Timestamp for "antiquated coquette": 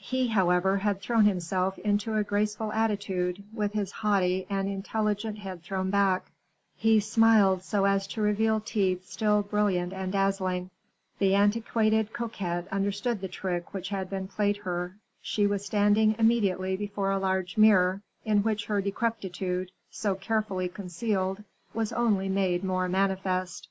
11.36-12.66